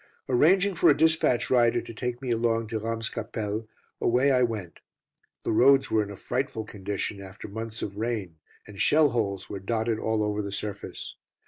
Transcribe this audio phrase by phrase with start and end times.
[0.27, 3.67] Arranging for a dispatch rider to take me along to Ramscapelle,
[4.01, 4.79] away I went.
[5.43, 9.59] The roads were in a frightful condition after months of rain, and shell holes were
[9.59, 11.17] dotted all over the surface.